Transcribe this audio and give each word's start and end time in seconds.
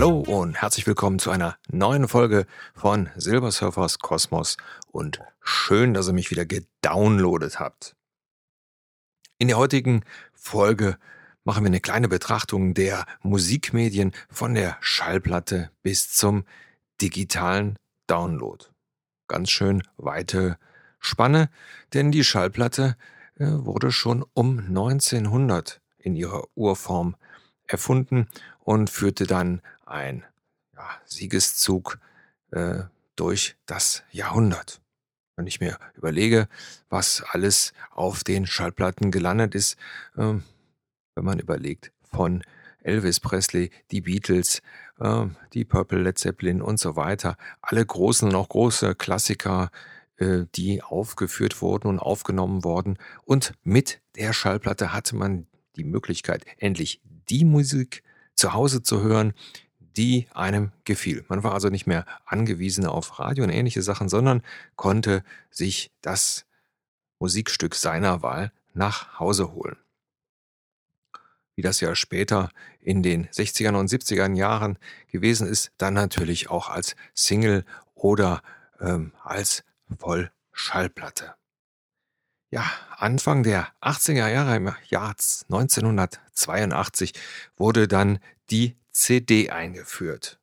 Hallo 0.00 0.20
und 0.20 0.54
herzlich 0.54 0.86
willkommen 0.86 1.18
zu 1.18 1.32
einer 1.32 1.56
neuen 1.72 2.06
Folge 2.06 2.46
von 2.72 3.08
Silbersurfers 3.16 3.98
Kosmos 3.98 4.56
und 4.92 5.20
schön, 5.42 5.92
dass 5.92 6.06
ihr 6.06 6.12
mich 6.12 6.30
wieder 6.30 6.46
gedownloadet 6.46 7.58
habt. 7.58 7.96
In 9.38 9.48
der 9.48 9.58
heutigen 9.58 10.04
Folge 10.34 10.98
machen 11.42 11.64
wir 11.64 11.66
eine 11.66 11.80
kleine 11.80 12.06
Betrachtung 12.06 12.74
der 12.74 13.06
Musikmedien 13.22 14.12
von 14.30 14.54
der 14.54 14.76
Schallplatte 14.80 15.72
bis 15.82 16.12
zum 16.12 16.44
digitalen 17.02 17.76
Download. 18.06 18.66
Ganz 19.26 19.50
schön 19.50 19.82
weite 19.96 20.58
Spanne, 21.00 21.50
denn 21.92 22.12
die 22.12 22.22
Schallplatte 22.22 22.96
äh, 23.34 23.46
wurde 23.48 23.90
schon 23.90 24.24
um 24.32 24.60
1900 24.60 25.80
in 25.98 26.14
ihrer 26.14 26.44
Urform 26.54 27.16
erfunden 27.68 28.28
und 28.60 28.90
führte 28.90 29.26
dann 29.26 29.62
ein 29.86 30.24
ja, 30.74 30.88
Siegeszug 31.04 31.98
äh, 32.50 32.84
durch 33.16 33.56
das 33.66 34.02
Jahrhundert. 34.10 34.80
Wenn 35.36 35.46
ich 35.46 35.60
mir 35.60 35.78
überlege, 35.94 36.48
was 36.88 37.22
alles 37.30 37.72
auf 37.90 38.24
den 38.24 38.46
Schallplatten 38.46 39.10
gelandet 39.10 39.54
ist, 39.54 39.78
äh, 40.16 40.34
wenn 41.14 41.24
man 41.24 41.38
überlegt, 41.38 41.92
von 42.02 42.42
Elvis 42.82 43.20
Presley, 43.20 43.70
die 43.90 44.00
Beatles, 44.00 44.62
äh, 44.98 45.26
die 45.52 45.64
Purple 45.64 46.00
Led 46.00 46.18
Zeppelin 46.18 46.62
und 46.62 46.80
so 46.80 46.96
weiter, 46.96 47.36
alle 47.60 47.84
großen 47.84 48.28
und 48.28 48.34
auch 48.34 48.48
große 48.48 48.94
Klassiker, 48.94 49.70
äh, 50.16 50.46
die 50.54 50.82
aufgeführt 50.82 51.60
wurden 51.62 51.88
und 51.88 51.98
aufgenommen 51.98 52.64
wurden. 52.64 52.98
Und 53.24 53.52
mit 53.62 54.00
der 54.16 54.32
Schallplatte 54.32 54.92
hatte 54.92 55.16
man 55.16 55.46
die 55.76 55.84
Möglichkeit, 55.84 56.44
endlich 56.58 57.00
die 57.30 57.44
Musik 57.44 58.02
zu 58.34 58.52
Hause 58.52 58.82
zu 58.82 59.02
hören, 59.02 59.34
die 59.96 60.28
einem 60.32 60.70
gefiel. 60.84 61.24
Man 61.28 61.42
war 61.42 61.54
also 61.54 61.70
nicht 61.70 61.86
mehr 61.86 62.06
angewiesen 62.24 62.86
auf 62.86 63.18
Radio 63.18 63.44
und 63.44 63.50
ähnliche 63.50 63.82
Sachen, 63.82 64.08
sondern 64.08 64.42
konnte 64.76 65.24
sich 65.50 65.90
das 66.00 66.46
Musikstück 67.18 67.74
seiner 67.74 68.22
Wahl 68.22 68.52
nach 68.74 69.18
Hause 69.18 69.52
holen. 69.52 69.76
Wie 71.56 71.62
das 71.62 71.80
ja 71.80 71.96
später 71.96 72.50
in 72.80 73.02
den 73.02 73.26
60er 73.26 73.74
und 73.74 73.90
70er 73.90 74.32
Jahren 74.36 74.78
gewesen 75.08 75.48
ist, 75.48 75.72
dann 75.76 75.94
natürlich 75.94 76.48
auch 76.48 76.68
als 76.68 76.94
Single 77.14 77.64
oder 77.96 78.42
ähm, 78.80 79.12
als 79.24 79.64
Vollschallplatte. 79.98 81.34
Ja, 82.50 82.64
Anfang 82.96 83.42
der 83.42 83.68
80er 83.82 84.28
Jahre, 84.28 84.56
im 84.56 84.72
Jahr 84.88 85.14
1982, 85.50 87.12
wurde 87.56 87.88
dann 87.88 88.20
die 88.50 88.74
CD 88.90 89.50
eingeführt. 89.50 90.40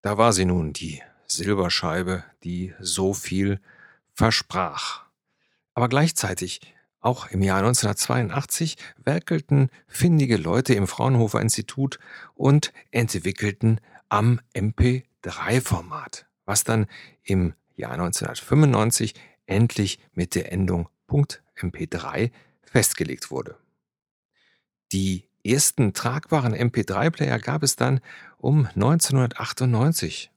Da 0.00 0.16
war 0.16 0.32
sie 0.32 0.46
nun, 0.46 0.72
die 0.72 1.02
Silberscheibe, 1.26 2.24
die 2.44 2.72
so 2.80 3.12
viel 3.12 3.60
versprach. 4.14 5.04
Aber 5.74 5.90
gleichzeitig, 5.90 6.60
auch 7.00 7.26
im 7.30 7.42
Jahr 7.42 7.58
1982, 7.58 8.76
werkelten 8.96 9.68
findige 9.86 10.38
Leute 10.38 10.72
im 10.72 10.86
Fraunhofer 10.86 11.42
Institut 11.42 11.98
und 12.34 12.72
entwickelten 12.90 13.80
am 14.08 14.40
MP3-Format, 14.54 16.26
was 16.46 16.64
dann 16.64 16.86
im 17.22 17.52
Jahr 17.74 17.92
1995 17.92 19.14
endlich 19.46 19.98
mit 20.12 20.34
der 20.34 20.52
Endung 20.52 20.88
.mp3 21.08 22.30
festgelegt 22.62 23.30
wurde. 23.30 23.56
Die 24.92 25.28
ersten 25.44 25.92
tragbaren 25.92 26.54
MP3-Player 26.54 27.38
gab 27.38 27.62
es 27.62 27.76
dann 27.76 28.00
um 28.38 28.66
1998. 28.66 30.30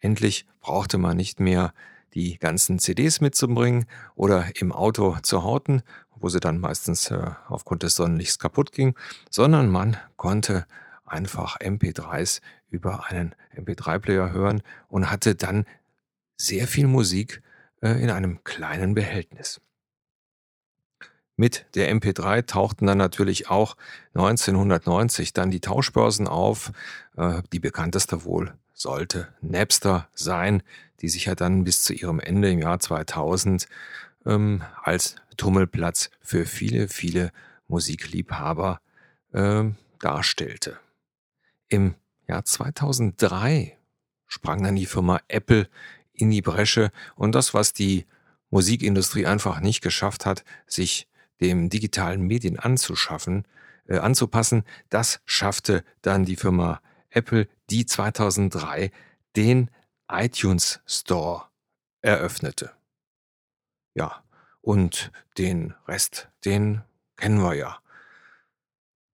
Endlich 0.00 0.46
brauchte 0.60 0.98
man 0.98 1.16
nicht 1.16 1.40
mehr 1.40 1.72
die 2.14 2.38
ganzen 2.38 2.78
CDs 2.78 3.20
mitzubringen 3.20 3.86
oder 4.14 4.50
im 4.56 4.72
Auto 4.72 5.16
zu 5.22 5.42
horten, 5.42 5.82
wo 6.14 6.28
sie 6.28 6.40
dann 6.40 6.58
meistens 6.58 7.10
äh, 7.10 7.30
aufgrund 7.48 7.82
des 7.82 7.96
Sonnenlichts 7.96 8.38
kaputt 8.38 8.72
ging, 8.72 8.94
sondern 9.30 9.68
man 9.68 9.96
konnte 10.16 10.66
einfach 11.04 11.58
MP3s 11.58 12.40
über 12.68 13.06
einen 13.06 13.34
MP3-Player 13.56 14.32
hören 14.32 14.62
und 14.88 15.10
hatte 15.10 15.34
dann 15.34 15.66
sehr 16.36 16.66
viel 16.66 16.86
Musik 16.86 17.42
in 17.88 18.10
einem 18.10 18.44
kleinen 18.44 18.94
Behältnis. 18.94 19.60
Mit 21.36 21.66
der 21.74 21.92
MP3 21.92 22.46
tauchten 22.46 22.86
dann 22.86 22.98
natürlich 22.98 23.48
auch 23.48 23.76
1990 24.14 25.32
dann 25.32 25.50
die 25.50 25.60
Tauschbörsen 25.60 26.28
auf. 26.28 26.72
Äh, 27.16 27.42
die 27.52 27.58
bekannteste 27.58 28.24
wohl 28.24 28.54
sollte 28.74 29.28
Napster 29.40 30.08
sein, 30.14 30.62
die 31.00 31.08
sich 31.08 31.26
ja 31.26 31.34
dann 31.34 31.64
bis 31.64 31.82
zu 31.82 31.94
ihrem 31.94 32.20
Ende 32.20 32.50
im 32.50 32.58
Jahr 32.58 32.78
2000 32.78 33.66
ähm, 34.26 34.62
als 34.82 35.16
Tummelplatz 35.36 36.10
für 36.20 36.46
viele, 36.46 36.88
viele 36.88 37.32
Musikliebhaber 37.66 38.80
äh, 39.32 39.64
darstellte. 40.00 40.78
Im 41.68 41.94
Jahr 42.28 42.44
2003 42.44 43.78
sprang 44.26 44.62
dann 44.62 44.76
die 44.76 44.86
Firma 44.86 45.20
Apple 45.28 45.68
in 46.22 46.30
die 46.30 46.42
Bresche 46.42 46.90
und 47.16 47.34
das, 47.34 47.52
was 47.52 47.72
die 47.72 48.06
Musikindustrie 48.50 49.26
einfach 49.26 49.60
nicht 49.60 49.80
geschafft 49.80 50.24
hat, 50.24 50.44
sich 50.66 51.08
dem 51.40 51.68
digitalen 51.68 52.22
Medien 52.22 52.58
anzuschaffen, 52.58 53.46
äh, 53.86 53.98
anzupassen, 53.98 54.64
das 54.88 55.20
schaffte 55.24 55.84
dann 56.00 56.24
die 56.24 56.36
Firma 56.36 56.80
Apple, 57.10 57.48
die 57.70 57.84
2003 57.84 58.92
den 59.36 59.70
iTunes 60.08 60.80
Store 60.86 61.46
eröffnete. 62.00 62.70
Ja, 63.94 64.22
und 64.60 65.10
den 65.38 65.74
Rest, 65.88 66.28
den 66.44 66.82
kennen 67.16 67.42
wir 67.42 67.54
ja. 67.54 67.78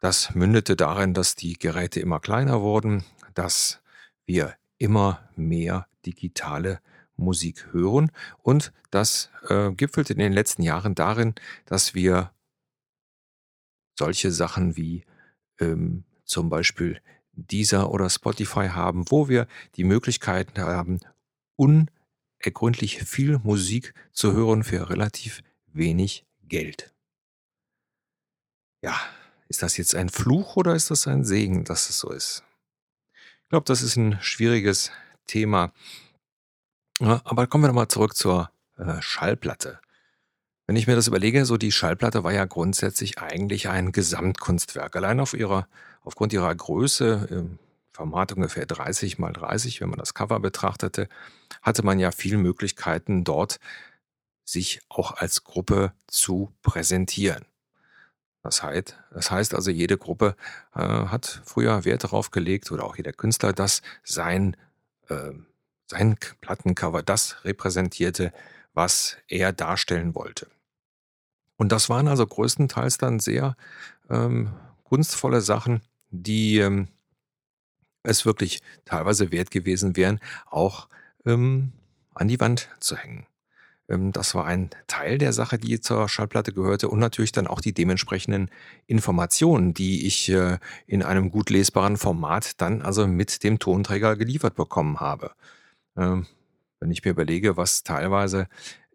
Das 0.01 0.35
mündete 0.35 0.77
darin, 0.77 1.15
dass 1.15 1.35
die 1.35 1.59
Geräte 1.59 2.01
immer 2.01 2.21
kleiner 2.21 2.61
wurden, 2.61 3.05
dass 3.35 3.81
wir 4.27 4.55
immer 4.79 5.29
mehr 5.35 5.89
digitale 6.07 6.81
Musik 7.19 7.69
hören. 7.73 8.11
Und 8.43 8.73
das 8.91 9.31
äh, 9.49 9.71
gipfelte 9.73 10.13
in 10.15 10.19
den 10.19 10.33
letzten 10.33 10.63
Jahren 10.63 10.95
darin, 10.95 11.35
dass 11.67 11.95
wir 11.95 12.33
solche 13.99 14.31
Sachen 14.31 14.77
wie 14.77 15.05
ähm, 15.61 16.05
zum 16.25 16.49
Beispiel 16.49 17.01
Deezer 17.33 17.91
oder 17.91 18.11
Spotify 18.11 18.69
haben, 18.69 19.11
wo 19.11 19.29
wir 19.29 19.47
die 19.77 19.85
Möglichkeit 19.85 20.59
haben, 20.59 21.01
unergründlich 21.57 23.03
viel 23.03 23.39
Musik 23.39 23.95
zu 24.13 24.33
hören 24.33 24.65
für 24.65 24.91
relativ 24.91 25.43
wenig 25.67 26.25
Geld. 26.43 26.93
Ja, 28.83 28.99
ist 29.49 29.63
das 29.63 29.77
jetzt 29.77 29.95
ein 29.95 30.09
Fluch 30.09 30.57
oder 30.57 30.75
ist 30.75 30.91
das 30.91 31.07
ein 31.07 31.25
Segen, 31.25 31.65
dass 31.65 31.89
es 31.89 31.99
so 31.99 32.11
ist? 32.11 32.45
Ich 33.43 33.49
glaube, 33.49 33.65
das 33.65 33.83
ist 33.83 33.97
ein 33.97 34.19
schwieriges 34.21 34.93
Thema. 35.27 35.73
Ja, 37.01 37.21
aber 37.25 37.47
kommen 37.47 37.65
wir 37.65 37.69
nochmal 37.69 37.89
zurück 37.89 38.17
zur 38.17 38.51
äh, 38.77 39.01
Schallplatte. 39.01 39.81
Wenn 40.67 40.77
ich 40.77 40.87
mir 40.87 40.97
das 40.97 41.07
überlege, 41.07 41.45
so 41.45 41.57
die 41.57 41.73
Schallplatte 41.73 42.25
war 42.25 42.33
ja 42.33 42.45
grundsätzlich 42.45 43.19
eigentlich 43.19 43.69
ein 43.69 43.93
Gesamtkunstwerk. 43.93 44.97
Allein 44.97 45.21
auf 45.21 45.33
ihrer, 45.33 45.69
aufgrund 46.03 46.33
ihrer 46.33 46.55
Größe, 46.55 47.29
im 47.31 47.59
Format 47.93 48.33
ungefähr 48.33 48.67
30 48.67 49.19
mal 49.19 49.33
30, 49.33 49.81
wenn 49.81 49.91
man 49.91 49.99
das 49.99 50.15
Cover 50.15 50.41
betrachtete, 50.41 51.09
hatte 51.63 51.85
man 51.85 51.99
ja 51.99 52.11
viele 52.11 52.37
Möglichkeiten 52.37 53.25
dort, 53.25 53.59
sich 54.45 54.81
auch 54.89 55.13
als 55.17 55.45
Gruppe 55.45 55.93
zu 56.07 56.53
präsentieren. 56.63 57.45
Das 58.43 58.63
heißt, 58.63 58.97
das 59.13 59.31
heißt 59.31 59.55
also, 59.55 59.71
jede 59.71 59.99
Gruppe 59.99 60.37
äh, 60.75 60.81
hat 60.81 61.43
früher 61.45 61.85
Wert 61.85 62.05
darauf 62.05 62.31
gelegt 62.31 62.71
oder 62.73 62.85
auch 62.85 62.97
jeder 62.97 63.13
Künstler, 63.13 63.53
dass 63.53 63.83
sein 64.05 64.57
äh, 65.09 65.33
sein 65.89 66.17
Plattencover 66.41 67.03
das 67.03 67.45
repräsentierte, 67.45 68.33
was 68.75 69.17
er 69.27 69.53
darstellen 69.53 70.15
wollte. 70.15 70.47
Und 71.57 71.73
das 71.73 71.89
waren 71.89 72.07
also 72.07 72.27
größtenteils 72.27 72.99
dann 72.99 73.19
sehr 73.19 73.57
ähm, 74.09 74.53
kunstvolle 74.85 75.41
Sachen, 75.41 75.83
die 76.11 76.59
ähm, 76.59 76.89
es 78.05 78.25
wirklich 78.25 78.61
teilweise 78.85 79.33
wert 79.33 79.51
gewesen 79.51 79.97
wären, 79.97 80.21
auch 80.47 80.89
ähm, 81.27 81.73
an 82.15 82.29
die 82.29 82.41
Wand 82.41 82.69
zu 82.79 82.97
hängen. 82.97 83.27
Ähm, 83.89 84.13
das 84.13 84.35
war 84.35 84.45
ein 84.45 84.71
Teil 84.87 85.19
der 85.19 85.33
Sache, 85.33 85.59
die 85.59 85.81
zur 85.81 86.09
Schallplatte 86.09 86.53
gehörte 86.53 86.89
und 86.89 86.99
natürlich 86.99 87.33
dann 87.33 87.47
auch 87.47 87.61
die 87.61 87.75
dementsprechenden 87.75 88.51
Informationen, 88.87 89.75
die 89.75 90.07
ich 90.07 90.29
äh, 90.31 90.59
in 90.87 91.03
einem 91.03 91.31
gut 91.31 91.51
lesbaren 91.51 91.97
Format 91.97 92.61
dann 92.61 92.83
also 92.83 93.07
mit 93.07 93.43
dem 93.43 93.59
Tonträger 93.59 94.17
geliefert 94.17 94.55
bekommen 94.55 95.01
habe. 95.01 95.33
Ähm, 95.99 96.27
wenn 96.81 96.91
ich 96.91 97.05
mir 97.05 97.11
überlege, 97.11 97.57
was 97.57 97.83
teilweise 97.83 98.47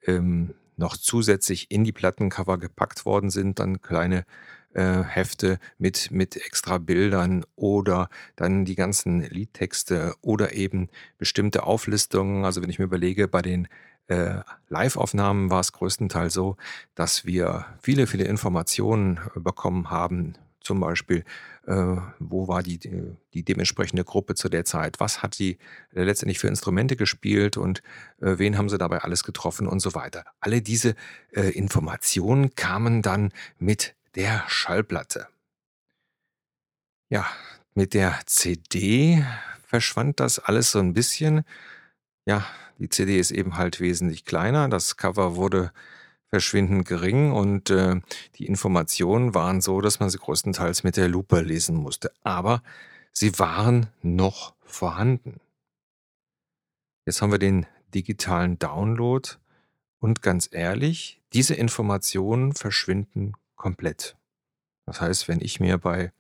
ähm, 0.06 0.54
noch 0.78 0.98
zusätzlich 0.98 1.70
in 1.70 1.84
die 1.84 1.92
Plattencover 1.92 2.58
gepackt 2.58 3.06
worden 3.06 3.30
sind, 3.30 3.60
dann 3.60 3.82
kleine 3.82 4.26
äh, 4.74 5.04
Hefte 5.04 5.60
mit, 5.78 6.12
mit 6.12 6.36
extra 6.36 6.78
Bildern 6.78 7.46
oder 7.56 8.10
dann 8.36 8.66
die 8.66 8.76
ganzen 8.76 9.22
Liedtexte 9.22 10.16
oder 10.22 10.54
eben 10.54 10.90
bestimmte 11.18 11.64
Auflistungen. 11.64 12.46
Also 12.46 12.62
wenn 12.62 12.70
ich 12.70 12.80
mir 12.80 12.86
überlege, 12.86 13.28
bei 13.28 13.42
den 13.42 13.68
äh, 14.08 14.40
Live-Aufnahmen 14.70 15.50
war 15.50 15.60
es 15.60 15.72
größtenteils 15.74 16.34
so, 16.34 16.58
dass 16.96 17.26
wir 17.26 17.66
viele, 17.82 18.08
viele 18.08 18.26
Informationen 18.26 19.20
bekommen 19.36 19.90
haben 19.90 20.34
zum 20.64 20.80
Beispiel, 20.80 21.24
äh, 21.68 21.96
wo 22.20 22.48
war 22.48 22.64
die, 22.64 22.80
die 23.34 23.44
dementsprechende 23.44 24.04
Gruppe 24.04 24.36
zu 24.36 24.50
der 24.50 24.66
Zeit, 24.66 25.00
was 25.00 25.22
hat 25.22 25.36
sie 25.36 25.58
äh, 25.94 26.04
letztendlich 26.04 26.40
für 26.40 26.48
Instrumente 26.48 26.96
gespielt 26.96 27.58
und 27.58 27.80
äh, 28.22 28.38
wen 28.38 28.58
haben 28.58 28.70
sie 28.70 28.78
dabei 28.78 29.00
alles 29.00 29.24
getroffen 29.24 29.68
und 29.68 29.80
so 29.80 29.94
weiter. 29.94 30.26
Alle 30.40 30.62
diese 30.62 30.96
äh, 31.32 31.50
Informationen 31.50 32.56
kamen 32.56 33.02
dann 33.02 33.32
mit 33.60 33.96
der 34.16 34.44
Schallplatte. 34.48 35.28
Ja, 37.10 37.28
mit 37.74 37.94
der 37.94 38.20
CD 38.26 39.24
verschwand 39.66 40.20
das 40.20 40.40
alles 40.40 40.72
so 40.72 40.80
ein 40.80 40.94
bisschen. 40.94 41.44
Ja, 42.26 42.46
die 42.78 42.90
CD 42.90 43.20
ist 43.20 43.32
eben 43.32 43.58
halt 43.58 43.80
wesentlich 43.80 44.26
kleiner. 44.26 44.70
Das 44.70 44.98
Cover 44.98 45.36
wurde 45.36 45.72
verschwindend 46.34 46.88
gering 46.88 47.32
und 47.32 47.70
äh, 47.70 48.02
die 48.38 48.48
Informationen 48.48 49.36
waren 49.36 49.62
so, 49.62 49.82
dass 49.82 50.00
man 50.00 50.10
sie 50.10 50.18
größtenteils 50.18 50.84
mit 50.84 50.98
der 50.98 51.08
Lupe 51.08 51.42
lesen 51.42 51.76
musste. 51.76 52.12
Aber 52.24 52.64
sie 53.12 53.38
waren 53.38 53.86
noch 54.02 54.56
vorhanden. 54.66 55.40
Jetzt 57.06 57.22
haben 57.22 57.32
wir 57.32 57.38
den 57.38 57.68
digitalen 57.94 58.58
Download 58.58 59.30
und 60.00 60.24
ganz 60.24 60.50
ehrlich, 60.52 61.22
diese 61.34 61.54
Informationen 61.54 62.54
verschwinden 62.54 63.34
komplett. 63.56 64.16
Das 64.88 65.02
heißt, 65.02 65.28
wenn 65.28 65.40
ich 65.40 65.60
mir 65.60 65.78
bei 65.78 66.12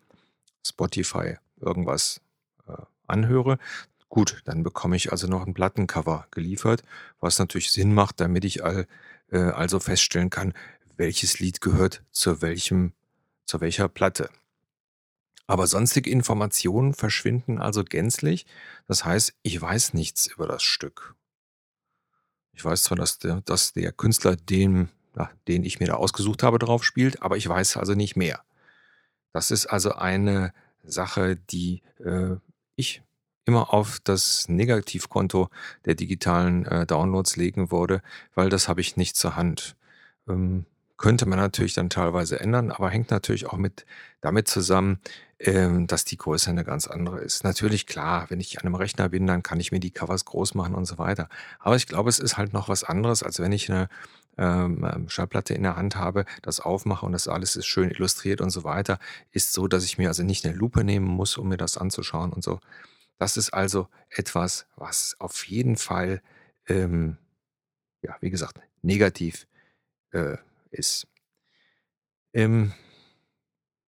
Spotify 0.63 1.37
irgendwas 1.59 2.21
äh, 2.67 2.73
anhöre, 3.07 3.57
gut, 4.09 4.41
dann 4.45 4.61
bekomme 4.61 4.95
ich 4.95 5.11
also 5.11 5.25
noch 5.25 5.43
ein 5.43 5.55
Plattencover 5.55 6.27
geliefert, 6.29 6.83
was 7.19 7.39
natürlich 7.39 7.71
Sinn 7.71 7.95
macht, 7.95 8.19
damit 8.19 8.45
ich 8.45 8.63
all 8.63 8.85
äh, 9.33 9.51
also 9.51 9.79
feststellen 9.79 10.29
kann, 10.29 10.53
welches 10.95 11.39
Lied 11.39 11.59
gehört 11.59 12.03
zu 12.11 12.41
welchem, 12.41 12.93
zu 13.45 13.59
welcher 13.59 13.89
Platte. 13.89 14.29
Aber 15.45 15.67
sonstige 15.67 16.09
Informationen 16.09 16.93
verschwinden 16.93 17.59
also 17.59 17.83
gänzlich. 17.83 18.45
Das 18.87 19.03
heißt, 19.03 19.33
ich 19.41 19.61
weiß 19.61 19.93
nichts 19.93 20.27
über 20.27 20.47
das 20.47 20.63
Stück. 20.63 21.15
Ich 22.53 22.63
weiß 22.63 22.83
zwar, 22.83 22.97
dass 22.97 23.17
der, 23.17 23.41
dass 23.41 23.73
der 23.73 23.91
Künstler, 23.91 24.35
den, 24.35 24.89
den 25.47 25.65
ich 25.65 25.79
mir 25.79 25.87
da 25.87 25.95
ausgesucht 25.95 26.43
habe, 26.43 26.59
drauf 26.59 26.83
spielt, 26.83 27.21
aber 27.21 27.35
ich 27.35 27.49
weiß 27.49 27.77
also 27.77 27.93
nicht 27.93 28.15
mehr. 28.15 28.43
Das 29.33 29.51
ist 29.51 29.65
also 29.65 29.93
eine 29.93 30.53
Sache, 30.83 31.35
die 31.35 31.81
äh, 31.99 32.35
ich 32.75 33.01
immer 33.45 33.73
auf 33.73 33.99
das 34.03 34.47
Negativkonto 34.47 35.49
der 35.85 35.95
digitalen 35.95 36.65
äh, 36.65 36.85
Downloads 36.85 37.35
legen 37.35 37.71
würde, 37.71 38.01
weil 38.35 38.49
das 38.49 38.67
habe 38.67 38.81
ich 38.81 38.97
nicht 38.97 39.15
zur 39.15 39.35
Hand. 39.35 39.75
Ähm, 40.27 40.65
könnte 40.97 41.25
man 41.25 41.39
natürlich 41.39 41.73
dann 41.73 41.89
teilweise 41.89 42.39
ändern, 42.39 42.71
aber 42.71 42.89
hängt 42.89 43.11
natürlich 43.11 43.47
auch 43.47 43.57
mit 43.57 43.85
damit 44.21 44.47
zusammen, 44.47 44.99
ähm, 45.39 45.85
dass 45.87 46.05
die 46.05 46.15
Größe 46.17 46.49
eine 46.49 46.63
ganz 46.63 46.87
andere 46.87 47.19
ist. 47.19 47.43
Natürlich 47.43 47.87
klar, 47.87 48.27
wenn 48.29 48.39
ich 48.39 48.57
an 48.59 48.65
einem 48.65 48.75
Rechner 48.75 49.09
bin, 49.09 49.27
dann 49.27 49.43
kann 49.43 49.59
ich 49.59 49.73
mir 49.73 49.81
die 49.81 49.91
Covers 49.91 50.23
groß 50.23 50.55
machen 50.55 50.75
und 50.75 50.85
so 50.85 50.97
weiter. 50.97 51.27
Aber 51.59 51.75
ich 51.75 51.87
glaube, 51.87 52.09
es 52.09 52.19
ist 52.19 52.37
halt 52.37 52.53
noch 52.53 52.69
was 52.69 52.85
anderes, 52.85 53.23
als 53.23 53.39
wenn 53.39 53.51
ich 53.51 53.69
eine 53.69 53.89
ähm, 54.37 54.87
ähm 54.89 55.09
Schallplatte 55.09 55.53
in 55.53 55.63
der 55.63 55.75
Hand 55.75 55.97
habe, 55.97 56.25
das 56.41 56.61
aufmache 56.61 57.05
und 57.05 57.11
das 57.11 57.27
alles 57.27 57.57
ist 57.57 57.65
schön 57.65 57.91
illustriert 57.91 58.39
und 58.39 58.51
so 58.51 58.63
weiter, 58.63 58.99
ist 59.31 59.51
so, 59.51 59.67
dass 59.67 59.83
ich 59.83 59.97
mir 59.97 60.07
also 60.07 60.23
nicht 60.23 60.45
eine 60.45 60.55
Lupe 60.55 60.85
nehmen 60.85 61.07
muss, 61.07 61.37
um 61.37 61.49
mir 61.49 61.57
das 61.57 61.77
anzuschauen 61.77 62.31
und 62.31 62.43
so. 62.43 62.59
Das 63.23 63.37
ist 63.37 63.51
also 63.53 63.87
etwas, 64.09 64.67
was 64.75 65.15
auf 65.17 65.45
jeden 65.45 65.77
Fall, 65.77 66.21
ähm, 66.67 67.17
ja, 68.01 68.17
wie 68.19 68.29
gesagt, 68.29 68.59
negativ 68.81 69.47
äh, 70.11 70.35
ist. 70.71 71.07
Ähm, 72.33 72.73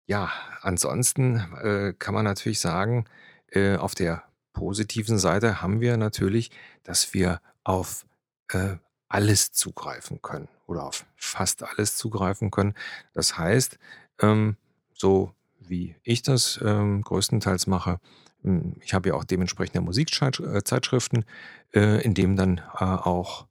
ja, 0.06 0.32
ansonsten 0.62 1.40
äh, 1.62 1.94
kann 2.00 2.14
man 2.14 2.24
natürlich 2.24 2.62
sagen, 2.62 3.04
äh, 3.48 3.76
auf 3.76 3.96
der 3.96 4.24
positiven 4.54 5.18
Seite 5.18 5.62
haben 5.62 5.82
wir 5.82 5.98
natürlich, 5.98 6.50
dass 6.84 7.14
wir 7.14 7.42
auf 7.66 8.06
äh, 8.54 8.78
alles 9.10 9.52
zugreifen 9.52 10.22
können 10.22 10.48
oder 10.68 10.86
auf 10.86 11.06
fast 11.18 11.64
alles 11.64 11.98
zugreifen 11.98 12.50
können. 12.50 12.76
Das 13.14 13.38
heißt, 13.38 13.78
ähm, 14.22 14.56
so 14.94 15.36
wie 15.70 15.96
ich 16.04 16.22
das 16.22 16.60
ähm, 16.64 17.02
größtenteils 17.02 17.68
mache, 17.68 18.00
hm, 18.44 18.76
ich 18.82 18.94
habe 18.94 19.10
ja 19.10 19.16
auch 19.16 19.24
dementsprechende 19.24 19.82
Musikzeitschriften, 19.82 21.26
äh, 21.74 22.04
in 22.04 22.14
denen 22.14 22.36
dann 22.36 22.58
äh, 22.80 22.84
auch 22.84 23.48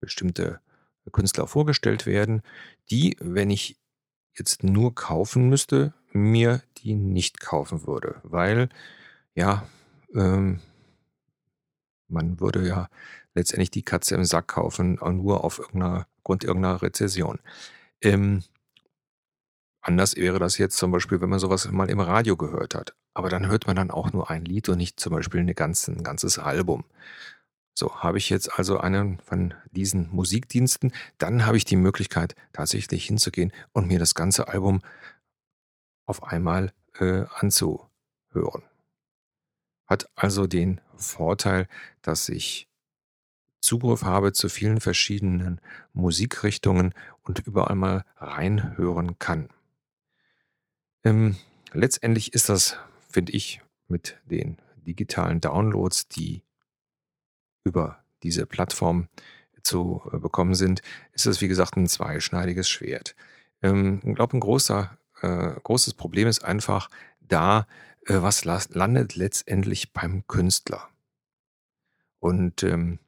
bestimmte 0.00 0.60
Künstler 1.12 1.46
vorgestellt 1.46 2.06
werden, 2.06 2.42
die, 2.90 3.16
wenn 3.20 3.50
ich 3.50 3.76
jetzt 4.34 4.62
nur 4.62 4.94
kaufen 4.94 5.48
müsste, 5.48 5.94
mir 6.12 6.62
die 6.78 6.94
nicht 6.94 7.40
kaufen 7.40 7.86
würde, 7.86 8.20
weil 8.22 8.68
ja, 9.34 9.66
ähm, 10.14 10.60
man 12.08 12.40
würde 12.40 12.66
ja 12.66 12.88
letztendlich 13.34 13.70
die 13.70 13.82
Katze 13.82 14.14
im 14.14 14.24
Sack 14.24 14.48
kaufen, 14.48 14.98
nur 15.02 15.44
auf 15.44 15.58
irgendeiner 15.58 16.06
Grund 16.24 16.44
irgendeiner 16.44 16.82
Rezession. 16.82 17.38
Ähm, 18.00 18.42
Anders 19.80 20.16
wäre 20.16 20.38
das 20.38 20.58
jetzt 20.58 20.76
zum 20.76 20.90
Beispiel, 20.90 21.20
wenn 21.20 21.28
man 21.30 21.38
sowas 21.38 21.70
mal 21.70 21.88
im 21.88 22.00
Radio 22.00 22.36
gehört 22.36 22.74
hat. 22.74 22.94
Aber 23.14 23.28
dann 23.28 23.46
hört 23.46 23.66
man 23.66 23.76
dann 23.76 23.90
auch 23.90 24.12
nur 24.12 24.30
ein 24.30 24.44
Lied 24.44 24.68
und 24.68 24.78
nicht 24.78 25.00
zum 25.00 25.12
Beispiel 25.12 25.40
eine 25.40 25.54
ganze, 25.54 25.92
ein 25.92 26.02
ganzes 26.02 26.38
Album. 26.38 26.84
So, 27.74 27.94
habe 28.00 28.18
ich 28.18 28.28
jetzt 28.28 28.58
also 28.58 28.78
einen 28.78 29.20
von 29.20 29.54
diesen 29.70 30.08
Musikdiensten, 30.10 30.92
dann 31.18 31.46
habe 31.46 31.56
ich 31.56 31.64
die 31.64 31.76
Möglichkeit, 31.76 32.34
tatsächlich 32.52 33.06
hinzugehen 33.06 33.52
und 33.72 33.86
mir 33.86 34.00
das 34.00 34.16
ganze 34.16 34.48
Album 34.48 34.82
auf 36.04 36.24
einmal 36.24 36.72
äh, 36.98 37.24
anzuhören. 37.36 38.64
Hat 39.86 40.10
also 40.16 40.48
den 40.48 40.80
Vorteil, 40.96 41.68
dass 42.02 42.28
ich 42.28 42.68
Zugriff 43.60 44.02
habe 44.02 44.32
zu 44.32 44.48
vielen 44.48 44.80
verschiedenen 44.80 45.60
Musikrichtungen 45.92 46.94
und 47.22 47.46
überall 47.46 47.76
mal 47.76 48.04
reinhören 48.16 49.18
kann. 49.18 49.50
Ähm, 51.04 51.36
letztendlich 51.72 52.34
ist 52.34 52.48
das, 52.48 52.76
finde 53.08 53.32
ich, 53.32 53.60
mit 53.88 54.18
den 54.24 54.58
digitalen 54.86 55.40
Downloads, 55.40 56.08
die 56.08 56.42
über 57.64 58.02
diese 58.22 58.46
Plattform 58.46 59.08
zu 59.62 60.02
äh, 60.12 60.18
bekommen 60.18 60.54
sind, 60.54 60.82
ist 61.12 61.26
das, 61.26 61.40
wie 61.40 61.48
gesagt, 61.48 61.76
ein 61.76 61.86
zweischneidiges 61.86 62.68
Schwert. 62.68 63.14
Ähm, 63.62 64.00
ich 64.04 64.14
glaube, 64.14 64.36
ein 64.36 64.40
großer, 64.40 64.96
äh, 65.22 65.52
großes 65.62 65.94
Problem 65.94 66.28
ist 66.28 66.44
einfach 66.44 66.88
da, 67.20 67.66
äh, 68.06 68.20
was 68.22 68.44
landet 68.44 69.16
letztendlich 69.16 69.92
beim 69.92 70.26
Künstler. 70.26 70.88
Und 72.20 72.62
ähm, 72.62 72.98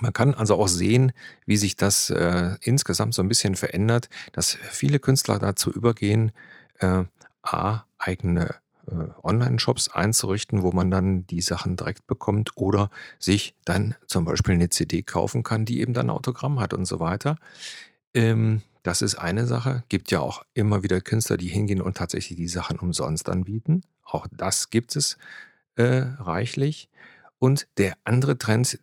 man 0.00 0.12
kann 0.12 0.34
also 0.34 0.54
auch 0.56 0.68
sehen, 0.68 1.12
wie 1.46 1.56
sich 1.56 1.76
das 1.76 2.10
äh, 2.10 2.56
insgesamt 2.62 3.14
so 3.14 3.22
ein 3.22 3.28
bisschen 3.28 3.54
verändert, 3.54 4.08
dass 4.32 4.54
viele 4.54 4.98
Künstler 4.98 5.38
dazu 5.38 5.70
übergehen, 5.70 6.32
äh, 6.80 7.04
A, 7.42 7.84
eigene 7.98 8.56
äh, 8.86 8.94
Online-Shops 9.22 9.88
einzurichten, 9.88 10.62
wo 10.62 10.72
man 10.72 10.90
dann 10.90 11.26
die 11.26 11.40
Sachen 11.40 11.76
direkt 11.76 12.06
bekommt 12.06 12.50
oder 12.56 12.90
sich 13.18 13.54
dann 13.64 13.94
zum 14.06 14.24
Beispiel 14.24 14.54
eine 14.54 14.70
CD 14.70 15.02
kaufen 15.02 15.42
kann, 15.42 15.64
die 15.64 15.80
eben 15.80 15.94
dann 15.94 16.10
Autogramm 16.10 16.60
hat 16.60 16.74
und 16.74 16.86
so 16.86 17.00
weiter. 17.00 17.36
Ähm, 18.14 18.62
das 18.82 19.02
ist 19.02 19.16
eine 19.16 19.46
Sache. 19.46 19.84
Gibt 19.88 20.10
ja 20.10 20.20
auch 20.20 20.44
immer 20.54 20.82
wieder 20.82 21.00
Künstler, 21.00 21.36
die 21.36 21.48
hingehen 21.48 21.82
und 21.82 21.96
tatsächlich 21.96 22.36
die 22.36 22.48
Sachen 22.48 22.78
umsonst 22.78 23.28
anbieten. 23.28 23.82
Auch 24.04 24.26
das 24.32 24.70
gibt 24.70 24.96
es 24.96 25.18
äh, 25.76 26.04
reichlich. 26.18 26.88
Und 27.38 27.68
der 27.78 27.96
andere 28.04 28.38
Trend, 28.38 28.78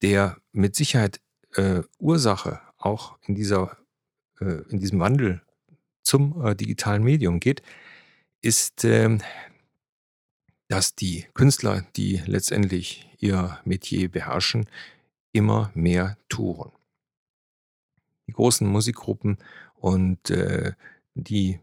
der 0.00 0.36
mit 0.52 0.76
Sicherheit 0.76 1.20
äh, 1.54 1.82
Ursache 1.98 2.60
auch 2.78 3.16
in, 3.26 3.34
dieser, 3.34 3.76
äh, 4.40 4.62
in 4.68 4.78
diesem 4.78 5.00
Wandel 5.00 5.42
zum 6.02 6.44
äh, 6.44 6.54
digitalen 6.54 7.02
Medium 7.02 7.40
geht, 7.40 7.62
ist, 8.40 8.84
äh, 8.84 9.18
dass 10.68 10.94
die 10.94 11.26
Künstler, 11.34 11.84
die 11.96 12.22
letztendlich 12.26 13.08
ihr 13.18 13.58
Metier 13.64 14.10
beherrschen, 14.10 14.66
immer 15.32 15.70
mehr 15.74 16.16
touren. 16.28 16.72
Die 18.26 18.32
großen 18.32 18.66
Musikgruppen 18.66 19.38
und 19.74 20.30
äh, 20.30 20.72
die, 21.14 21.60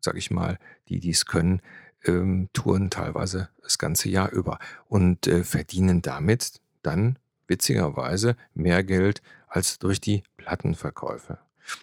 sag 0.00 0.16
ich 0.16 0.30
mal, 0.30 0.58
die 0.88 1.00
dies 1.00 1.26
können, 1.26 1.62
ähm, 2.04 2.48
touren 2.52 2.90
teilweise 2.90 3.48
das 3.62 3.78
ganze 3.78 4.08
Jahr 4.08 4.30
über 4.32 4.58
und 4.88 5.26
äh, 5.26 5.44
verdienen 5.44 6.02
damit 6.02 6.60
dann 6.82 7.18
witzigerweise 7.46 8.36
mehr 8.54 8.82
Geld 8.84 9.22
als 9.48 9.78
durch 9.78 10.00
die 10.00 10.22
Plattenverkäufe. 10.36 11.38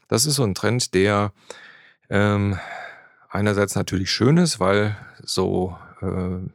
Das 0.07 0.25
ist 0.25 0.35
so 0.35 0.43
ein 0.43 0.55
Trend, 0.55 0.93
der 0.93 1.33
ähm, 2.09 2.57
einerseits 3.29 3.75
natürlich 3.75 4.11
schön 4.11 4.37
ist, 4.37 4.59
weil 4.59 4.95
so 5.23 5.77
äh, 6.01 6.49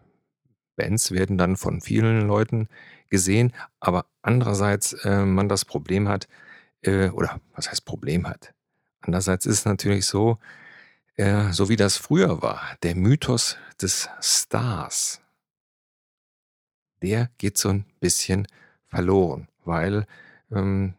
Bands 0.77 1.11
werden 1.13 1.39
dann 1.39 1.57
von 1.57 1.81
vielen 1.81 2.27
Leuten 2.27 2.69
gesehen, 3.09 3.53
aber 3.81 4.07
andererseits 4.23 4.95
äh, 5.05 5.25
man 5.25 5.49
das 5.49 5.65
Problem 5.65 6.09
hat, 6.09 6.29
äh, 6.83 7.09
oder 7.11 7.41
was 7.55 7.71
heißt 7.71 7.85
Problem 7.85 8.27
hat? 8.27 8.55
Andererseits 9.01 9.47
ist 9.47 9.59
es 9.59 9.65
natürlich 9.65 10.07
so, 10.07 10.39
äh, 11.17 11.53
so 11.53 11.69
wie 11.69 11.77
das 11.77 11.97
früher 11.97 12.43
war, 12.43 12.61
der 12.83 12.95
Mythos 12.95 13.57
des 13.81 14.09
Stars, 14.21 15.21
der 17.03 17.31
geht 17.39 17.59
so 17.59 17.69
ein 17.69 17.85
bisschen 18.01 18.47
verloren, 18.87 19.49
weil 19.65 20.07
ähm, 20.51 20.95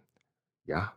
ja, 0.66 0.94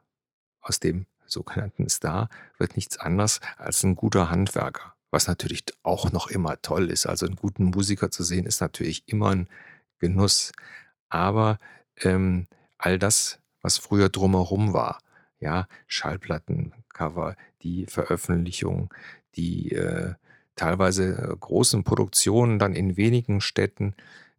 aus 0.60 0.80
dem 0.80 1.06
sogenannten 1.26 1.88
Star 1.88 2.28
wird 2.58 2.76
nichts 2.76 2.98
anderes 2.98 3.40
als 3.56 3.82
ein 3.82 3.96
guter 3.96 4.30
Handwerker. 4.30 4.94
Was 5.10 5.28
natürlich 5.28 5.64
auch 5.82 6.12
noch 6.12 6.28
immer 6.28 6.60
toll 6.62 6.90
ist. 6.90 7.06
Also 7.06 7.26
einen 7.26 7.36
guten 7.36 7.64
Musiker 7.66 8.10
zu 8.10 8.22
sehen, 8.22 8.46
ist 8.46 8.60
natürlich 8.60 9.04
immer 9.06 9.30
ein 9.30 9.48
Genuss. 9.98 10.52
Aber 11.08 11.58
ähm, 12.02 12.46
all 12.78 12.98
das, 12.98 13.38
was 13.62 13.78
früher 13.78 14.08
drumherum 14.08 14.72
war, 14.72 14.98
ja, 15.38 15.68
Schallplattencover, 15.86 17.36
die 17.62 17.86
Veröffentlichung, 17.86 18.92
die 19.36 19.72
äh, 19.72 20.14
teilweise 20.56 21.12
äh, 21.12 21.36
großen 21.38 21.84
Produktionen 21.84 22.58
dann 22.58 22.74
in 22.74 22.96
wenigen 22.96 23.40
Städten, 23.40 23.94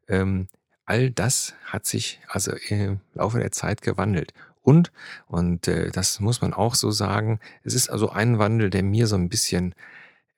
ähm, 0.08 0.48
all 0.86 1.12
das 1.12 1.53
hat 1.65 1.86
sich 1.86 2.20
also 2.27 2.53
im 2.70 3.01
Laufe 3.13 3.39
der 3.39 3.51
Zeit 3.51 3.82
gewandelt. 3.82 4.34
Und, 4.67 4.91
und 5.27 5.69
äh, 5.69 5.91
das 5.91 6.19
muss 6.19 6.41
man 6.41 6.53
auch 6.53 6.75
so 6.75 6.91
sagen, 6.91 7.39
es 7.63 7.74
ist 7.74 7.89
also 7.89 8.09
ein 8.09 8.38
Wandel, 8.38 8.69
der 8.69 8.83
mir 8.83 9.07
so 9.07 9.15
ein 9.15 9.29
bisschen 9.29 9.74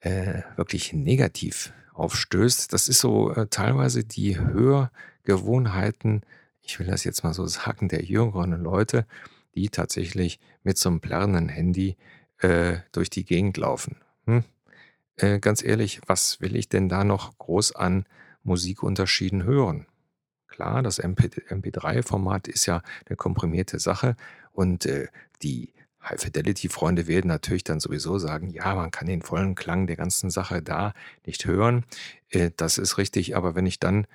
äh, 0.02 0.44
wirklich 0.56 0.94
negativ 0.94 1.74
aufstößt. 1.96 2.72
Das 2.72 2.90
ist 2.90 3.00
so 3.00 3.34
äh, 3.34 3.48
teilweise 3.48 4.04
die 4.04 4.38
Hörgewohnheiten, 4.38 6.22
ich 6.62 6.78
will 6.78 6.86
das 6.86 7.06
jetzt 7.06 7.24
mal 7.24 7.34
so 7.34 7.48
sagen, 7.48 7.90
der 7.90 8.04
jüngeren 8.04 8.52
Leute, 8.62 9.08
die 9.56 9.70
tatsächlich 9.70 10.40
mit 10.62 10.78
so 10.78 10.90
einem 10.90 11.00
plärrenden 11.00 11.50
Handy 11.50 11.98
äh, 12.38 12.78
durch 12.92 13.10
die 13.10 13.26
Gegend 13.26 13.58
laufen. 13.58 13.96
Hm? 14.28 14.44
Äh, 15.16 15.40
ganz 15.40 15.64
ehrlich, 15.64 16.02
was 16.06 16.40
will 16.40 16.56
ich 16.56 16.70
denn 16.70 16.88
da 16.88 17.04
noch 17.04 17.36
groß 17.40 17.76
an 17.76 18.06
Musikunterschieden 18.44 19.42
hören? 19.42 19.88
Klar, 20.50 20.84
das 20.84 21.02
MP3-Format 21.02 22.48
ist 22.48 22.66
ja 22.66 22.82
eine 23.08 23.16
komprimierte 23.16 23.80
Sache 23.80 24.16
und 24.52 24.86
äh, 24.86 25.08
die 25.42 25.74
High-Fidelity-Freunde 26.04 27.08
werden 27.08 27.28
natürlich 27.28 27.64
dann 27.64 27.80
sowieso 27.80 28.20
sagen, 28.20 28.50
ja, 28.50 28.74
man 28.76 28.92
kann 28.92 29.08
den 29.08 29.22
vollen 29.22 29.56
Klang 29.56 29.88
der 29.88 29.96
ganzen 29.96 30.30
Sache 30.30 30.62
da 30.62 30.94
nicht 31.26 31.46
hören. 31.46 31.86
Äh, 32.30 32.52
das 32.56 32.78
ist 32.78 32.98
richtig, 32.98 33.36
aber 33.36 33.56
wenn 33.56 33.66
ich 33.66 33.80
dann 33.80 34.08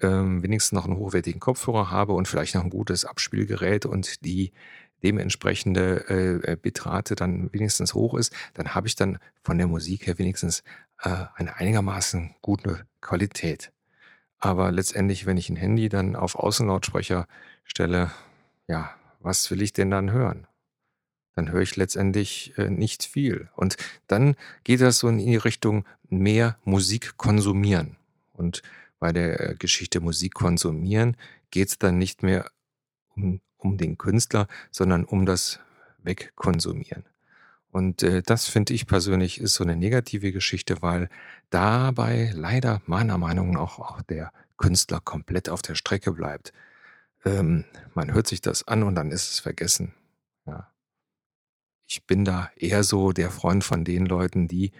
ähm, 0.00 0.42
wenigstens 0.42 0.72
noch 0.72 0.86
einen 0.86 0.96
hochwertigen 0.96 1.40
Kopfhörer 1.40 1.90
habe 1.90 2.12
und 2.12 2.28
vielleicht 2.28 2.54
noch 2.54 2.64
ein 2.64 2.70
gutes 2.70 3.04
Abspielgerät 3.04 3.86
und 3.86 4.24
die 4.24 4.52
dementsprechende 5.02 6.42
äh, 6.44 6.56
Bitrate 6.56 7.14
dann 7.14 7.52
wenigstens 7.52 7.94
hoch 7.94 8.14
ist, 8.14 8.34
dann 8.54 8.74
habe 8.74 8.86
ich 8.86 8.96
dann 8.96 9.18
von 9.42 9.56
der 9.56 9.66
Musik 9.66 10.06
her 10.06 10.18
wenigstens 10.18 10.62
äh, 11.02 11.24
eine 11.34 11.56
einigermaßen 11.56 12.34
gute 12.42 12.86
Qualität. 13.00 13.72
Aber 14.40 14.72
letztendlich, 14.72 15.26
wenn 15.26 15.36
ich 15.36 15.50
ein 15.50 15.56
Handy 15.56 15.88
dann 15.88 16.16
auf 16.16 16.34
Außenlautsprecher 16.34 17.28
stelle, 17.64 18.10
ja, 18.66 18.94
was 19.20 19.50
will 19.50 19.60
ich 19.60 19.74
denn 19.74 19.90
dann 19.90 20.10
hören? 20.10 20.46
Dann 21.34 21.52
höre 21.52 21.60
ich 21.60 21.76
letztendlich 21.76 22.54
äh, 22.56 22.70
nicht 22.70 23.04
viel. 23.04 23.50
Und 23.54 23.76
dann 24.06 24.34
geht 24.64 24.80
das 24.80 24.98
so 24.98 25.08
in 25.08 25.18
die 25.18 25.36
Richtung 25.36 25.84
mehr 26.08 26.58
Musik 26.64 27.16
konsumieren. 27.18 27.96
Und 28.32 28.62
bei 28.98 29.12
der 29.12 29.54
Geschichte 29.56 30.00
Musik 30.00 30.34
konsumieren 30.34 31.16
geht 31.50 31.68
es 31.68 31.78
dann 31.78 31.98
nicht 31.98 32.22
mehr 32.22 32.50
um, 33.14 33.40
um 33.58 33.76
den 33.76 33.98
Künstler, 33.98 34.48
sondern 34.70 35.04
um 35.04 35.26
das 35.26 35.60
Wegkonsumieren. 36.02 37.04
Und 37.72 38.02
äh, 38.02 38.22
das 38.22 38.46
finde 38.46 38.74
ich 38.74 38.86
persönlich 38.86 39.40
ist 39.40 39.54
so 39.54 39.64
eine 39.64 39.76
negative 39.76 40.32
Geschichte, 40.32 40.82
weil 40.82 41.08
dabei 41.50 42.32
leider 42.34 42.82
meiner 42.86 43.18
Meinung 43.18 43.52
nach 43.52 43.78
auch 43.78 44.02
der 44.02 44.32
Künstler 44.56 45.00
komplett 45.00 45.48
auf 45.48 45.62
der 45.62 45.74
Strecke 45.74 46.12
bleibt. 46.12 46.52
Ähm, 47.24 47.64
man 47.94 48.12
hört 48.12 48.26
sich 48.26 48.40
das 48.40 48.66
an 48.66 48.82
und 48.82 48.94
dann 48.94 49.10
ist 49.10 49.30
es 49.30 49.38
vergessen. 49.38 49.94
Ja. 50.46 50.72
Ich 51.86 52.06
bin 52.06 52.24
da 52.24 52.50
eher 52.56 52.84
so 52.84 53.12
der 53.12 53.30
Freund 53.30 53.64
von 53.64 53.84
den 53.84 54.06
Leuten, 54.06 54.48
die 54.48 54.72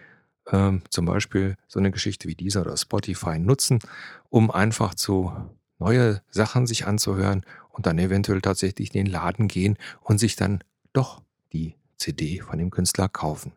ähm, 0.50 0.82
zum 0.90 1.06
Beispiel 1.06 1.56
so 1.68 1.78
eine 1.78 1.90
Geschichte 1.90 2.28
wie 2.28 2.34
dieser 2.34 2.62
oder 2.62 2.76
Spotify 2.76 3.38
nutzen, 3.38 3.80
um 4.28 4.50
einfach 4.50 4.94
zu 4.94 5.32
neue 5.78 6.22
Sachen 6.30 6.66
sich 6.66 6.86
anzuhören 6.86 7.44
und 7.70 7.86
dann 7.86 7.98
eventuell 7.98 8.40
tatsächlich 8.40 8.94
in 8.94 9.04
den 9.04 9.12
Laden 9.12 9.48
gehen 9.48 9.78
und 10.00 10.18
sich 10.18 10.36
dann 10.36 10.62
doch 10.92 11.22
die 11.52 11.74
CD 12.00 12.40
von 12.40 12.58
dem 12.58 12.70
Künstler 12.70 13.08
kaufen. 13.08 13.52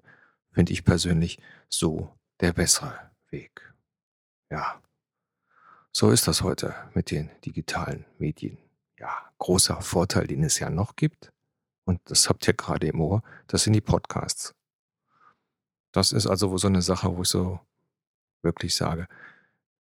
Finde 0.52 0.74
ich 0.74 0.84
persönlich 0.84 1.40
so 1.70 2.14
der 2.40 2.54
bessere 2.54 3.12
Weg. 3.30 3.74
Ja, 4.52 4.82
so 5.92 6.12
ist 6.12 6.28
das 6.28 6.44
heute 6.44 6.76
mit 6.94 7.10
den 7.10 7.32
digitalen 7.46 8.06
Medien. 8.20 8.58
Ja, 9.00 9.32
großer 9.40 9.82
Vorteil, 9.82 10.28
den 10.28 10.44
es 10.44 10.60
ja 10.60 10.70
noch 10.70 10.96
gibt, 10.96 11.32
und 11.86 12.00
das 12.06 12.30
habt 12.30 12.48
ihr 12.48 12.54
gerade 12.54 12.88
im 12.88 13.02
Ohr, 13.02 13.24
das 13.48 13.64
sind 13.64 13.74
die 13.74 13.82
Podcasts. 13.82 14.54
Das 15.92 16.12
ist 16.12 16.28
also 16.28 16.58
so 16.58 16.68
eine 16.68 16.82
Sache, 16.82 17.16
wo 17.16 17.24
ich 17.24 17.28
so 17.28 17.60
wirklich 18.42 18.76
sage, 18.76 19.08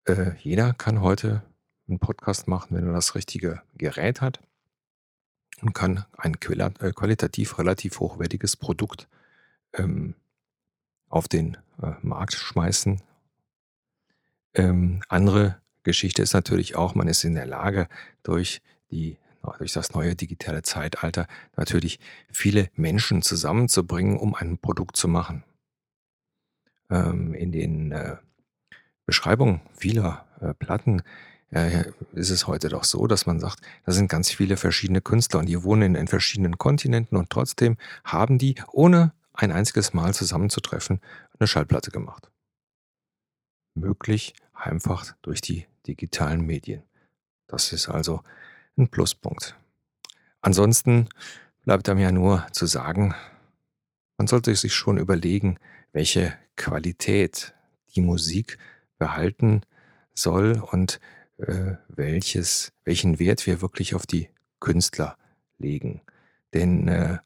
äh, 0.06 0.36
jeder 0.40 0.74
kann 0.74 1.02
heute 1.02 1.44
einen 1.88 2.00
Podcast 2.00 2.48
machen, 2.48 2.76
wenn 2.76 2.88
er 2.88 2.94
das 2.94 3.16
richtige 3.16 3.62
Gerät 3.76 4.22
hat 4.22 4.42
und 5.64 5.74
kann 5.74 6.06
ein 6.18 6.34
äh, 6.34 6.92
qualitativ 6.92 7.58
relativ 7.58 8.00
hochwertiges 8.00 8.58
Produkt 8.58 9.08
ähm, 9.74 10.16
auf 11.08 11.28
den 11.28 11.58
äh, 11.82 11.94
Markt 12.02 12.34
schmeißen. 12.34 13.02
Ähm, 14.56 15.02
andere 15.08 15.62
Geschichte 15.84 16.22
ist 16.22 16.34
natürlich 16.34 16.76
auch, 16.76 16.96
man 16.96 17.08
ist 17.08 17.24
in 17.24 17.36
der 17.36 17.46
Lage, 17.46 17.88
durch, 18.24 18.62
die, 18.92 19.18
durch 19.58 19.72
das 19.72 19.94
neue 19.94 20.16
digitale 20.16 20.64
Zeitalter 20.64 21.28
natürlich 21.56 22.00
viele 22.32 22.70
Menschen 22.76 23.22
zusammenzubringen, 23.22 24.18
um 24.18 24.36
ein 24.36 24.58
Produkt 24.58 24.98
zu 24.98 25.08
machen. 25.08 25.44
Ähm, 26.90 27.34
in 27.34 27.52
den 27.52 27.92
äh, 27.94 28.18
Beschreibungen 29.06 29.62
vieler 29.74 30.26
äh, 30.42 30.54
Platten 30.54 31.04
äh, 31.54 31.92
ist 32.14 32.30
es 32.30 32.48
heute 32.48 32.70
doch 32.70 32.84
so, 32.84 33.06
dass 33.08 33.26
man 33.26 33.40
sagt, 33.40 33.60
da 33.86 33.92
sind 33.92 34.08
ganz 34.08 34.32
viele 34.32 34.58
verschiedene 34.58 35.02
Künstler 35.02 35.40
und 35.40 35.46
die 35.48 35.64
wohnen 35.64 35.96
in 35.96 36.08
verschiedenen 36.08 36.58
Kontinenten 36.58 37.18
und 37.18 37.30
trotzdem 37.30 37.78
haben 38.04 38.38
die, 38.38 38.56
ohne 38.72 39.14
ein 39.34 39.52
einziges 39.52 39.94
Mal 39.94 40.14
zusammenzutreffen, 40.14 41.00
eine 41.40 41.48
Schallplatte 41.48 41.92
gemacht. 41.92 42.30
Möglich 43.76 44.34
einfach 44.54 45.16
durch 45.22 45.42
die 45.42 45.66
digitalen 45.88 46.42
Medien. 46.42 46.84
Das 47.48 47.72
ist 47.74 47.90
also 47.90 48.22
ein 48.78 48.88
Pluspunkt. 48.88 49.56
Ansonsten 50.42 51.10
bleibt 51.64 51.88
einem 51.90 52.00
ja 52.00 52.12
nur 52.12 52.48
zu 52.52 52.66
sagen, 52.66 53.16
man 54.18 54.28
sollte 54.28 54.56
sich 54.56 54.74
schon 54.74 54.98
überlegen, 54.98 55.58
welche 55.92 56.34
Qualität 56.56 57.54
die 57.96 58.02
Musik 58.02 58.58
behalten 58.98 59.62
soll 60.14 60.64
und 60.72 61.00
welches, 61.38 62.72
welchen 62.84 63.20
Wert 63.20 63.46
wir 63.48 63.62
wirklich 63.62 63.96
auf 63.96 64.06
die 64.06 64.30
Künstler 64.60 65.18
legen. 65.58 66.02
Denn 66.54 66.88
äh, 66.88 67.18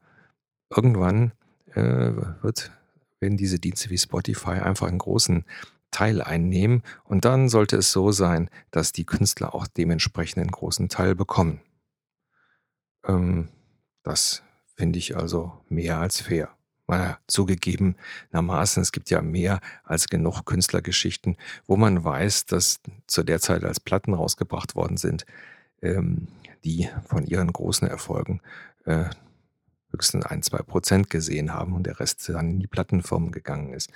irgendwann 0.70 1.34
äh, 1.74 2.14
wird, 2.42 2.72
werden 3.20 3.38
diese 3.38 3.60
Dienste 3.60 3.90
wie 3.90 3.98
Spotify 3.98 4.52
einfach 4.52 4.88
einen 4.88 4.98
großen 4.98 5.46
Teil 5.92 6.22
einnehmen 6.22 6.84
und 7.04 7.26
dann 7.26 7.50
sollte 7.50 7.78
es 7.78 7.92
so 7.92 8.12
sein, 8.12 8.50
dass 8.72 8.92
die 8.92 9.06
Künstler 9.06 9.56
auch 9.56 9.68
dementsprechend 9.68 10.40
einen 10.40 10.52
großen 10.52 10.90
Teil 10.90 11.16
bekommen. 11.16 11.62
Ähm, 13.06 13.50
das 14.04 14.44
finde 14.76 15.00
ich 15.00 15.16
also 15.16 15.54
mehr 15.70 16.00
als 16.00 16.22
fair 16.22 16.57
mal 16.88 17.17
zugegebenermaßen, 17.27 18.82
es 18.82 18.91
gibt 18.91 19.10
ja 19.10 19.22
mehr 19.22 19.60
als 19.84 20.08
genug 20.08 20.44
Künstlergeschichten, 20.46 21.38
wo 21.65 21.75
man 21.75 22.03
weiß, 22.03 22.46
dass 22.46 22.79
zu 23.08 23.24
der 23.24 23.39
Zeit, 23.39 23.63
als 23.63 23.79
Platten 23.79 24.13
rausgebracht 24.13 24.75
worden 24.75 24.98
sind, 24.98 25.25
ähm, 25.82 26.27
die 26.63 26.89
von 27.06 27.25
ihren 27.25 27.51
großen 27.51 27.88
Erfolgen 27.88 28.41
äh, 28.86 29.06
höchstens 29.91 30.25
ein, 30.25 30.41
zwei 30.44 30.60
Prozent 30.60 31.10
gesehen 31.10 31.53
haben 31.53 31.74
und 31.74 31.84
der 31.84 32.00
Rest 32.00 32.27
dann 32.29 32.51
in 32.51 32.60
die 32.60 32.67
Plattenfirmen 32.67 33.32
gegangen 33.32 33.74
ist. 33.74 33.91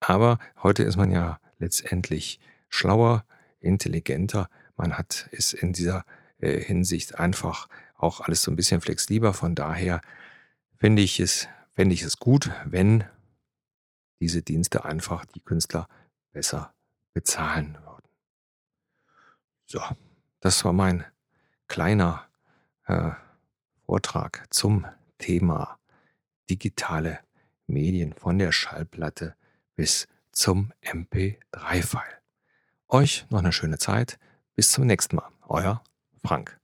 Aber 0.00 0.38
heute 0.62 0.82
ist 0.82 0.96
man 0.96 1.10
ja 1.10 1.38
letztendlich 1.58 2.40
schlauer, 2.68 3.24
intelligenter. 3.60 4.48
Man 4.76 4.98
hat 4.98 5.28
ist 5.32 5.52
in 5.54 5.72
dieser 5.72 6.04
äh, 6.38 6.60
Hinsicht 6.60 7.18
einfach 7.18 7.68
auch 7.96 8.20
alles 8.20 8.42
so 8.42 8.50
ein 8.50 8.56
bisschen 8.56 8.80
flexibler. 8.80 9.32
Von 9.32 9.54
daher 9.54 10.00
finde 10.76 11.02
ich 11.02 11.20
es 11.20 11.48
fände 11.76 11.94
ich 11.94 12.02
es 12.02 12.16
gut, 12.16 12.50
wenn 12.64 13.04
diese 14.18 14.42
Dienste 14.42 14.84
einfach 14.84 15.26
die 15.26 15.40
Künstler 15.40 15.88
besser 16.32 16.74
bezahlen 17.12 17.78
würden. 17.84 18.08
So, 19.66 19.80
das 20.40 20.64
war 20.64 20.72
mein 20.72 21.04
kleiner 21.68 22.26
äh, 22.86 23.10
Vortrag 23.84 24.46
zum 24.50 24.86
Thema 25.18 25.78
digitale 26.48 27.20
Medien 27.66 28.14
von 28.14 28.38
der 28.38 28.52
Schallplatte 28.52 29.36
bis 29.74 30.08
zum 30.32 30.72
MP3-File. 30.82 32.20
Euch 32.88 33.26
noch 33.30 33.40
eine 33.40 33.52
schöne 33.52 33.78
Zeit. 33.78 34.18
Bis 34.54 34.70
zum 34.70 34.86
nächsten 34.86 35.16
Mal. 35.16 35.28
Euer 35.48 35.82
Frank. 36.22 36.58